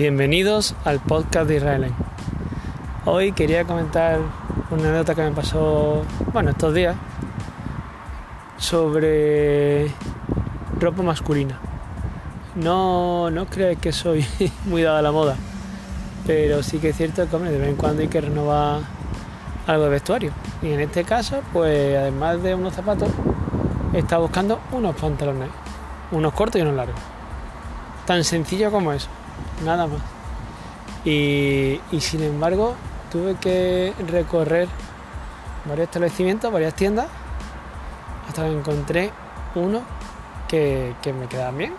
[0.00, 1.92] Bienvenidos al podcast de Israel.
[3.04, 4.18] Hoy quería comentar
[4.70, 6.96] una anécdota que me pasó, bueno, estos días,
[8.56, 9.92] sobre
[10.80, 11.60] ropa masculina.
[12.54, 14.24] No, no crees que soy
[14.64, 15.36] muy dada a la moda,
[16.26, 18.80] pero sí que es cierto que de vez en cuando hay que renovar
[19.66, 20.32] algo de vestuario.
[20.62, 23.10] Y en este caso, pues además de unos zapatos,
[23.92, 25.50] estaba buscando unos pantalones,
[26.10, 26.96] unos cortos y unos largos.
[28.06, 29.10] Tan sencillo como eso
[29.64, 30.00] nada más.
[31.04, 32.74] Y, sin embargo
[33.10, 34.68] tuve que recorrer
[35.64, 37.08] varios establecimientos, varias tiendas,
[38.28, 39.10] hasta que encontré
[39.54, 39.82] uno
[40.46, 41.72] que, me quedaba bien.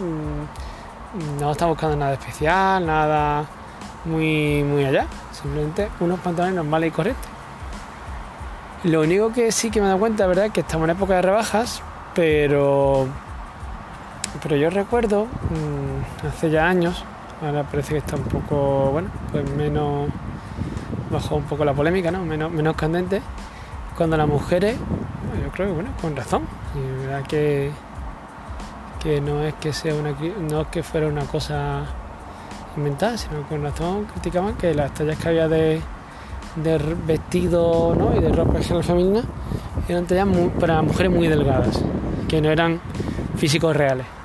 [0.00, 3.46] Mm, no estaba buscando nada especial, nada
[4.04, 7.30] muy, muy allá, simplemente unos pantalones normales y correctos.
[8.84, 11.22] Lo único que sí que me he dado cuenta, ¿verdad?, que estamos en época de
[11.22, 11.82] rebajas,
[12.14, 13.08] pero
[14.42, 17.04] pero yo recuerdo mm, hace ya años,
[17.42, 20.08] ahora parece que está un poco, bueno, pues menos,
[21.10, 22.24] bajó un poco la polémica, ¿no?
[22.24, 23.22] Menos, menos candente,
[23.96, 24.76] cuando las mujeres,
[25.42, 26.42] yo creo que, bueno, con razón,
[26.74, 27.70] y verdad que,
[29.02, 30.14] que no es que sea una,
[30.50, 31.84] no es que fuera una cosa
[32.76, 35.80] inventada, sino con razón criticaban que las tallas que había de,
[36.56, 38.16] de vestido ¿no?
[38.16, 39.22] y de ropa general femenina
[39.88, 40.28] eran tallas
[40.60, 41.80] para mujeres muy delgadas,
[42.28, 42.80] que no eran
[43.36, 44.17] físicos reales.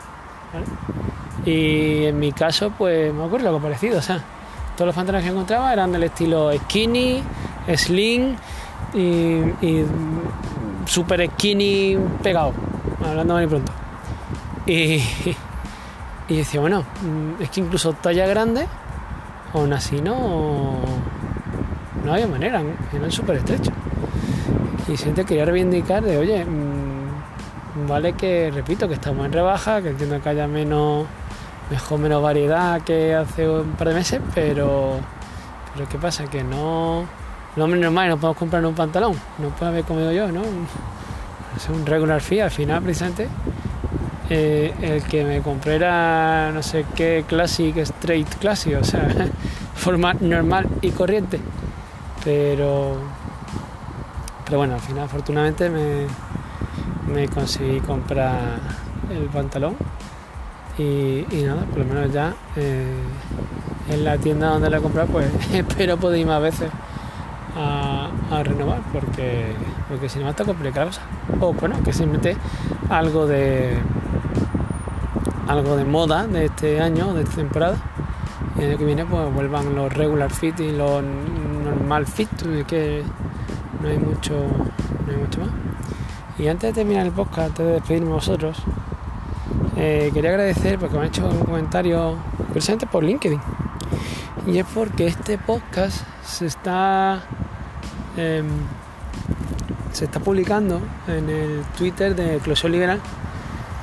[1.45, 3.99] Y en mi caso, pues me ocurre algo parecido.
[3.99, 4.21] O sea,
[4.75, 7.23] todos los pantalones que encontraba eran del estilo skinny,
[7.75, 8.35] slim
[8.93, 9.83] y,
[10.85, 12.53] super skinny pegado,
[13.05, 13.71] hablando mal y pronto.
[14.65, 15.01] Y,
[16.29, 16.83] y decía, bueno,
[17.39, 18.65] es que incluso talla grande,
[19.53, 20.79] aún así no,
[22.03, 22.61] no había manera,
[22.93, 23.73] eran súper estrechos.
[24.87, 26.45] Y siempre quería reivindicar de, oye,
[27.75, 31.05] vale que, repito, que estamos en rebaja, que entiendo que haya menos
[31.69, 34.99] mejor menos variedad que hace un par de meses, pero,
[35.73, 36.25] pero ¿qué pasa?
[36.25, 37.05] Que no,
[37.55, 40.41] los hombres normales no podemos comprar un pantalón, no puede haber comido yo, ¿no?
[41.55, 43.27] Es un regular fee, al final precisamente
[44.29, 49.07] eh, el que me compré era no sé qué Classic Straight Classic, o sea,
[49.75, 51.39] forma normal y corriente.
[52.23, 52.97] Pero,
[54.45, 56.07] pero bueno, al final afortunadamente me,
[57.13, 58.59] me conseguí comprar
[59.11, 59.75] el pantalón
[60.77, 62.95] y, nada, por lo menos ya eh,
[63.89, 66.69] en la tienda donde la he comprado, pues espero poder ir más veces
[67.55, 68.09] a,
[68.43, 69.53] renovar, porque,
[69.87, 70.89] porque si no está complicado.
[71.39, 72.35] O bueno, que simplemente
[72.89, 73.77] algo de
[75.47, 77.77] algo de moda de este año, de esta temporada.
[78.57, 82.29] Y el año que viene pues vuelvan los regular fit y los normal fit,
[82.65, 83.03] que
[83.81, 85.72] no hay mucho, no hay mucho más.
[86.37, 88.57] Y antes de terminar el podcast, antes de despedirme vosotros,
[89.77, 92.15] eh, quería agradecer porque me ha hecho un comentario
[92.51, 93.39] precisamente por LinkedIn.
[94.47, 97.21] Y es porque este podcast se está
[98.17, 98.47] em,
[99.93, 102.99] se está publicando en el Twitter de Closio Liberal,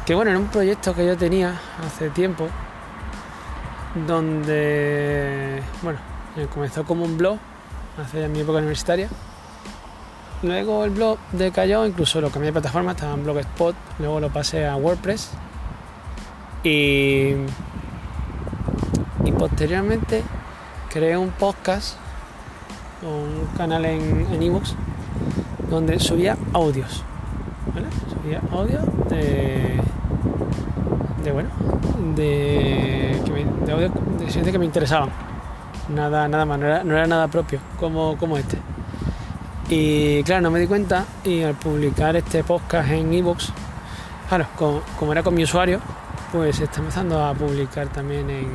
[0.05, 2.49] que bueno, era un proyecto que yo tenía hace tiempo,
[4.09, 6.01] donde bueno,
[6.37, 7.39] eh, comenzó como un blog
[7.97, 9.09] hace mi época universitaria.
[10.43, 14.67] Luego el blog decayó, incluso lo cambié de plataforma, estaba en Blogspot, luego lo pasé
[14.67, 15.33] a WordPress
[16.65, 17.35] y,
[19.25, 20.23] y posteriormente
[20.89, 21.97] creé un podcast
[23.05, 24.75] o un canal en, en ebooks
[25.69, 27.05] donde subía audios.
[28.09, 29.79] Subía audios de,
[31.23, 31.51] de bueno,
[32.17, 33.21] de,
[33.67, 35.11] de audio de gente que me interesaban.
[35.89, 38.59] Nada, nada más, no era, nada propio como, como este.
[39.71, 43.53] Y claro, no me di cuenta y al publicar este podcast en ebooks,
[44.29, 44.49] claro,
[44.99, 45.79] como era con mi usuario,
[46.33, 48.49] pues está empezando a publicar también en,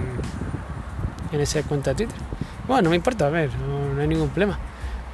[1.31, 2.21] en esa cuenta de Twitter.
[2.67, 4.59] Bueno, no me importa, a ver, no, hay ningún problema.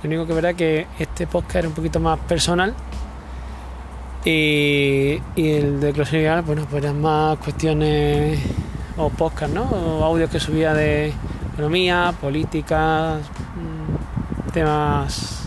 [0.01, 2.73] Lo único que verá que este podcast era un poquito más personal
[4.25, 8.39] y, el de Closing bueno, pues eran más cuestiones
[8.97, 9.65] o podcast, ¿no?
[9.65, 11.13] O audios que subía de
[11.53, 13.19] economía, política,
[13.55, 15.40] mm, temas,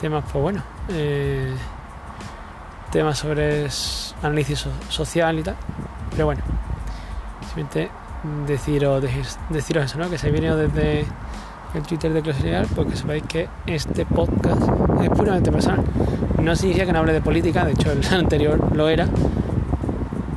[0.00, 1.54] temas, pues bueno, eh,
[2.90, 3.68] temas sobre
[4.22, 5.56] análisis social y tal.
[6.10, 6.42] Pero bueno,
[7.46, 7.90] simplemente
[8.46, 9.02] deciros,
[9.50, 10.08] deciros eso, ¿no?
[10.08, 11.04] Que se venido desde
[11.74, 14.62] el Twitter de Clase porque sepáis que este podcast
[15.02, 15.84] es puramente personal.
[16.40, 19.08] No significa que no hable de política, de hecho el anterior lo era,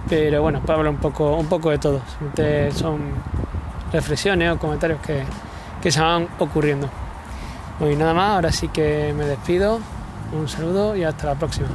[0.09, 2.01] pero bueno, puedo hablar un poco, un poco de todo.
[2.17, 2.99] Simplemente son
[3.91, 5.23] reflexiones o comentarios que,
[5.81, 6.89] que se van ocurriendo.
[7.79, 9.79] Y nada más, ahora sí que me despido.
[10.33, 11.67] Un saludo y hasta la próxima.